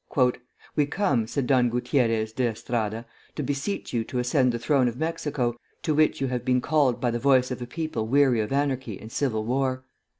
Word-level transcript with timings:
"We 0.75 0.87
come," 0.87 1.27
said 1.27 1.45
Don 1.45 1.69
Gutierrez 1.69 2.33
de 2.33 2.45
Estrada, 2.47 3.05
"to 3.35 3.43
beseech 3.43 3.93
you 3.93 4.03
to 4.05 4.17
ascend 4.17 4.51
the 4.51 4.57
throne 4.57 4.87
of 4.87 4.97
Mexico, 4.97 5.55
to 5.83 5.93
which 5.93 6.19
you 6.19 6.25
have 6.25 6.43
been 6.43 6.59
called 6.59 6.99
by 6.99 7.11
the 7.11 7.19
voice 7.19 7.51
of 7.51 7.61
a 7.61 7.67
people 7.67 8.07
weary 8.07 8.39
of 8.41 8.51
anarchy 8.51 8.99
and 8.99 9.11
civil 9.11 9.45
war. 9.45 9.83